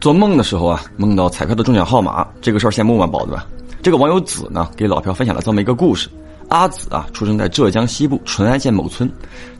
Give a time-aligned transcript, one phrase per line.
[0.00, 3.46] 做梦的时候啊，梦到彩票的中奖号码，这个事儿先默默保对吧？
[3.82, 6.08] 这个网友子呢，给老朴分享了这么一个故事。
[6.48, 9.08] 阿子啊，出生在浙江西部淳安县某村。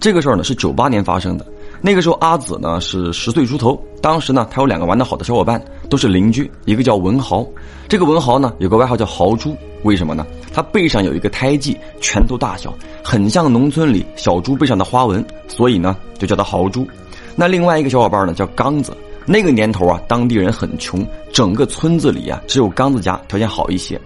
[0.00, 1.46] 这个事儿呢是九八年发生的。
[1.82, 3.78] 那个时候阿子呢是十岁出头。
[4.00, 7.46] 当时呢，他有两个玩得好的小伙伴，都是邻居，一个叫文豪。
[7.86, 10.26] 这个文豪呢有个外号叫豪猪，为什么呢？
[10.54, 12.72] 他背上有一个胎记，拳头大小，
[13.04, 16.88] 很像农村里小猪背上的花纹，所以呢就叫他豪猪。
[17.36, 18.96] 那另外一个小伙伴呢叫刚子。
[19.32, 23.98] 那个年头啊，当地人很穷，整个村子里啊，只有刚子家条件好一些。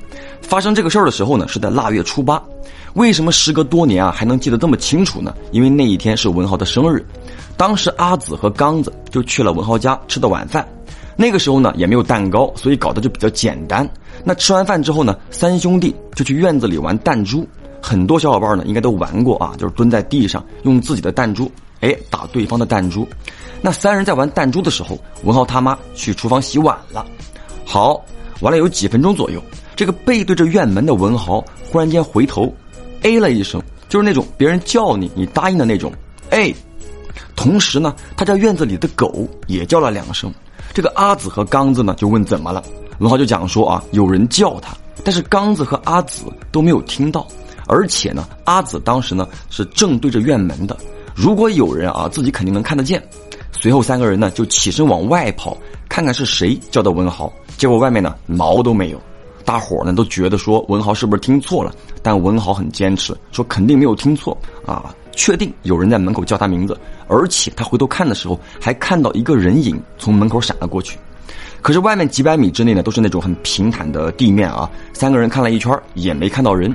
[0.42, 2.42] 发生这个事儿的时候呢，是在腊月初八。
[2.92, 5.34] 为什么时隔多年啊，还能记得这么清楚呢？
[5.50, 7.02] 因为那一天是文豪的生日。
[7.56, 10.68] 当时阿紫和刚子就去了文豪家吃的晚饭。
[11.16, 13.88] 那个时候呢，也没有蛋糕，所以搞得就比较简单。
[14.24, 17.48] 那吃完饭之后呢，三兄弟就去院子里玩弹珠。
[17.80, 21.50] 很多小伙伴呢，应该都玩过啊，就是蹲在地上用自己的弹珠，
[21.80, 23.06] 哎，打对方的弹珠。
[23.60, 27.06] 那三人在玩弹珠的时候，文豪他妈去厨房洗碗了。
[27.64, 28.04] 好，
[28.40, 29.42] 玩了有几分钟左右，
[29.74, 32.54] 这个背对着院门的文豪忽然间回头，
[33.02, 35.92] 哎了一声，就是那种别人叫你，你答应的那种，
[36.30, 36.54] 哎。
[37.36, 40.32] 同时呢，他家院子里的狗也叫了两声。
[40.72, 42.62] 这个阿紫和刚子呢就问怎么了，
[42.98, 47.26] 文豪就讲说啊，有人叫他，但是刚子和阿紫都没有听到，
[47.66, 50.76] 而且呢，阿紫当时呢是正对着院门的，
[51.14, 53.02] 如果有人啊，自己肯定能看得见。
[53.52, 55.56] 随后三个人呢就起身往外跑，
[55.88, 57.32] 看看是谁叫的文豪。
[57.56, 59.00] 结果外面呢毛都没有，
[59.44, 61.72] 大伙呢都觉得说文豪是不是听错了？
[62.02, 66.76] 但文豪很坚持，说肯定没有听错啊，确定有人在门口叫他名字，
[67.06, 70.98] 而且他回头看的时候还看到一个人影从门口闪了过去。
[71.62, 76.74] 可是外面几百米之内呢都是那种很平坦的地面啊，三个人看了一圈也没看到人。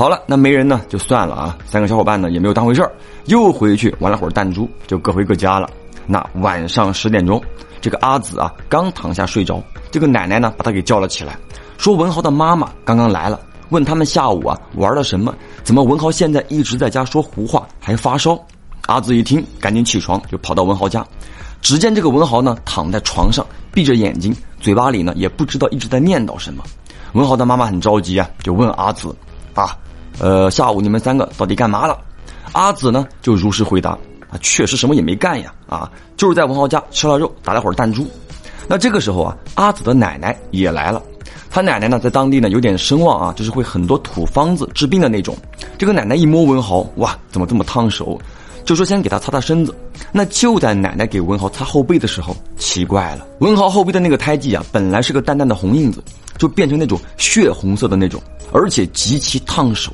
[0.00, 2.90] 好了，那没人呢就算了啊，三个小伙伴呢也没有当回事儿，
[3.26, 5.68] 又回去玩了会儿弹珠，就各回各家了。
[6.06, 7.38] 那晚上十点钟，
[7.82, 11.36] 这个阿紫啊刚躺下睡着，这个奶奶呢把他给叫了起来，
[11.76, 18.42] 说文豪的妈妈刚刚来了，问他们下午啊玩了什么，怎么文豪现在一直在家说胡话，还发烧。
[18.86, 21.06] 阿紫一听，赶紧起床就跑到文豪家，
[21.60, 26.64] 只见这个文豪呢躺在床上，闭着眼睛，嘴巴里呢也不知道一直在念叨什么。
[27.12, 29.14] 文豪的妈妈很着急啊，就问阿紫，
[29.52, 29.76] 啊，
[30.18, 31.98] 呃，下午你们三个到底干嘛了？
[32.52, 33.96] 阿紫呢就如实回答。
[34.30, 35.52] 啊，确实什么也没干呀！
[35.66, 38.06] 啊，就是在文豪家吃了肉，打了会儿弹珠。
[38.68, 41.02] 那这个时候啊，阿紫的奶奶也来了。
[41.50, 45.36] 他奶奶呢，在当地呢有点声望啊，就是会很多土方子治病的那种。
[45.76, 48.16] 这个奶奶一摸文豪，哇，怎么这么烫手？
[48.64, 49.74] 就说先给他擦擦身子。
[50.12, 56.00] 那就在奶奶给文豪擦后背的时候，奇怪了，文豪后背的那个胎记啊，本来是个淡淡的红印子，
[56.40, 58.18] 就变成那种血红色的那种，
[58.50, 59.92] 而且极其烫手。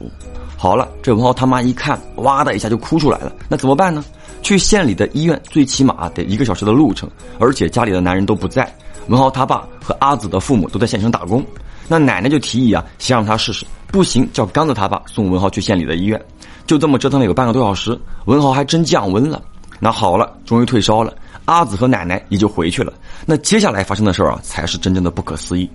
[0.56, 3.32] 好了，这文豪他妈一看，哇的一下就哭出来了。
[3.48, 4.04] 那怎么办呢？
[4.42, 8.72] 去县里的医院，最起码得一个小时的路程，而且家里的男人都不在。
[9.08, 11.44] 文豪他爸和阿紫的父母都在县城打工，
[11.88, 16.24] 那奶奶就提议啊，先让他试试，不行叫刚子他爸送文豪去县里的医院。
[16.64, 19.42] 就这么折腾了有半个多小时，文豪还真降温了。
[19.80, 21.12] 那好了，终于退烧了，
[21.44, 22.92] 阿紫和奶奶也就回去了。
[23.26, 25.68] 那接下来发生的事儿啊，才是真正的不可思议。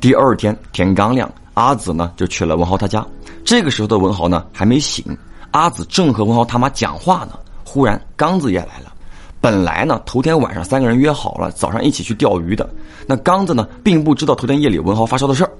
[0.00, 3.04] 第二天天刚亮，阿紫呢就去了文豪他家。
[3.44, 5.04] 这个时候的文豪呢还没醒，
[5.50, 7.32] 阿紫正和文豪他妈讲话呢。
[7.64, 8.92] 忽然，刚子也来了。
[9.40, 12.68] 本来呢，头天晚上三个人约好了早上一起去钓鱼的。
[13.06, 15.50] 那刚子呢，并不知道头天夜里文豪发烧的事儿。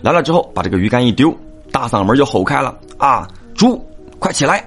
[0.00, 1.36] 来了之后，把这个鱼竿一丢，
[1.72, 3.84] 大嗓门就吼开了：“啊，猪，
[4.18, 4.64] 快起来！”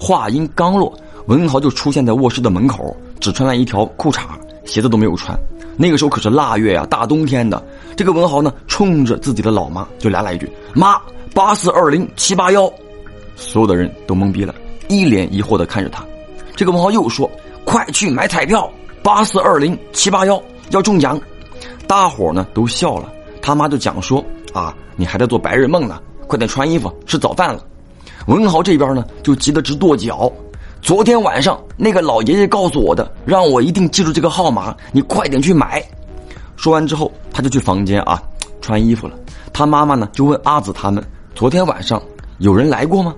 [0.00, 0.92] 话音刚落，
[1.26, 4.22] 文豪就出现在卧室的门口，只穿了一条裤衩，
[4.64, 5.38] 鞋子都没有穿。
[5.76, 7.62] 那个时候可是腊月呀，大冬天的。
[7.96, 11.00] 这个文豪呢，冲着自己的老妈就来了一句：“妈，
[11.34, 12.70] 八四二零七八幺。”
[13.36, 14.54] 所有的人都懵逼了，
[14.88, 16.04] 一脸疑惑的看着他。
[16.54, 17.30] 这个文豪又说
[17.64, 18.70] ：“快去买彩票，
[19.02, 21.18] 八四二零七八幺要中奖。”
[21.86, 23.10] 大伙呢都笑了。
[23.42, 27.64] 他妈就讲说：“啊，你还在做白日梦呢，快点穿衣服吃早饭了。”
[28.28, 30.30] 文豪这边呢就急得直跺脚。
[30.82, 35.82] 昨天晚上那个老爷爷告诉我的，让我一定记住这个号码，你快点去买。
[36.56, 38.20] 说完之后，他就去房间啊
[38.60, 39.14] 穿衣服了。
[39.52, 42.02] 他妈妈呢就问阿紫他们：“昨天晚上
[42.38, 43.14] 有人来过吗？”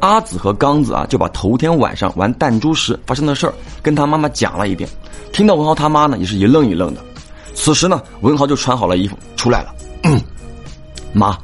[0.00, 4.88] 阿紫和刚子啊，就把头天晚上玩弹珠时发生的事儿跟他妈妈讲了一遍。
[5.32, 7.00] 听到文豪他妈呢，也是一愣一愣的。
[7.54, 9.74] 此时呢，文豪就穿好了衣服出来了。
[11.12, 11.38] 妈，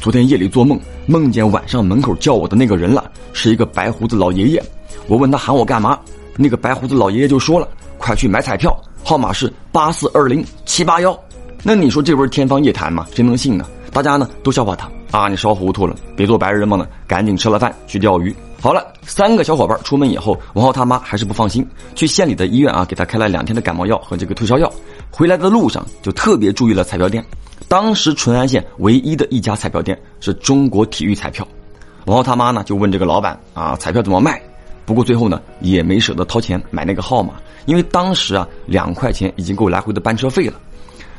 [0.00, 4.62] 昨天夜里做梦，梦见晚上门口叫我的那个人了，是一个白胡子老爷爷。
[5.08, 5.98] 我问他喊我干嘛，
[6.36, 7.68] 那个白胡子老爷爷就说了
[7.98, 11.18] ：“快去买彩票，号码是八四二零七八幺。”
[11.62, 13.06] 那你说这不是天方夜谭吗？
[13.14, 13.66] 谁能信呢？
[13.92, 14.90] 大家呢都笑话他。
[15.12, 18.34] 啊，你烧糊涂了，别做白日梦了，赶紧吃了饭去钓鱼。
[18.60, 24.70] 好了，三个小伙伴出门以后，文浩他妈还是不放心，去县里的医院啊，给他开了两天的感冒药和这个退烧药。
[25.10, 27.24] 回来的路上就特别注意了彩票店。
[27.68, 31.46] 当时淳安县唯一的一家彩票店是中国体育彩票。
[32.04, 34.40] 文浩他妈呢就问这个老板啊，彩票怎么卖？
[34.86, 37.34] 不过最后呢也没舍得掏钱买那个号码，
[37.66, 40.54] 因为当时啊两块钱已经够来回的班车费了。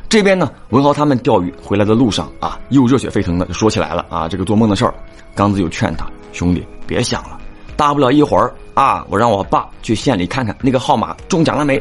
[0.09, 4.93] 这边呢，文豪他们钓鱼回来的路上啊，又热血沸腾的说起来了啊，这个做梦的事儿。
[5.35, 7.37] 刚子又劝他兄弟别想了，
[7.75, 11.79] 大不了一会儿啊，我让我爸去县里看看那个号码中奖了没。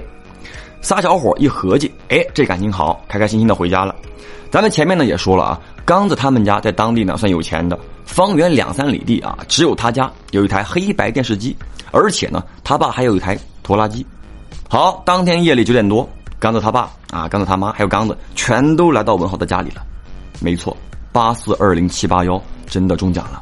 [0.82, 3.94] 仨小伙一合计，哎，这感情好，开开心心的回家了。
[4.50, 11.56] 咱们前面呢也说了啊，刚子他们家在当地呢算有钱的，方圆两三里地啊，只有他家有一台黑白电视机，
[11.92, 14.04] 而且呢，他爸还有一台拖拉机。
[14.68, 16.06] 好，当天夜里九点多，
[16.40, 19.86] 刚子他爸啊，刚子他妈还有刚子全都来到文豪的家里了。
[20.40, 20.76] 没错，
[21.12, 23.40] 八四二零七八幺真的中奖了。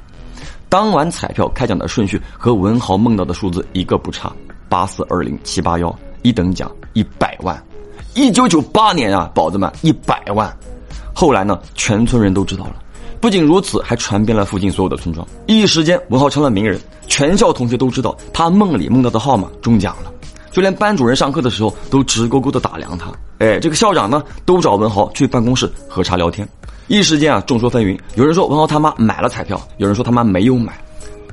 [0.68, 4.30] 当晚彩票开奖的顺序和文豪梦到的数字一个不差，
[4.68, 7.58] 八四二零七八幺一等奖一百万。
[8.12, 10.54] 一九九八年啊，宝子们一百万。
[11.14, 12.76] 后来呢，全村人都知道了。
[13.20, 15.26] 不仅如此，还传遍了附近所有的村庄。
[15.46, 20.12] 一时间，文浩成了名人，全校同学都知道他梦里梦到的号码中奖了。
[20.50, 23.10] 就连班主任上课的时候都直勾勾的打量他。
[23.38, 26.46] 哎，这个校长呢，都找文豪去办公室喝茶聊天。
[26.86, 27.98] 一时间啊，众说纷纭。
[28.14, 30.78] 有人说文豪他妈买了彩票，有人说他妈没有买。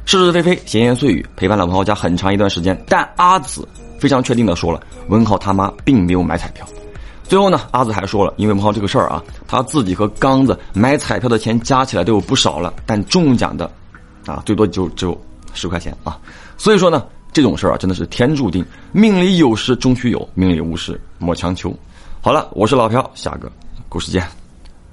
[0.06, 2.82] 是是非非，闲言碎语陪伴了文豪家很长一段时间。
[2.88, 3.68] 但阿紫
[4.00, 6.66] 非常确定的说了，文豪他妈并没有买彩票。
[7.32, 13.72] 最后呢，阿紫还说了，因为文豪这个事儿啊，他自己和刚子买彩票的钱加起来都有不少了，但中奖的，
[14.26, 15.18] 啊，最多就只有
[15.54, 16.20] 十块钱啊。
[16.58, 21.74] 所以说呢，这种事儿啊，真的是天注定，命里有时终须有，命里无时莫强求。
[22.20, 23.50] 好了，我是老朴，下个
[23.88, 24.41] 故事见。